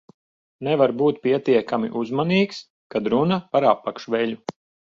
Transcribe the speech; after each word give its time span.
Nevar 0.67 0.93
būt 1.01 1.19
pietiekami 1.27 1.91
uzmanīgs, 2.01 2.65
kad 2.95 3.13
runa 3.15 3.41
par 3.55 3.73
apakšveļu. 3.77 4.43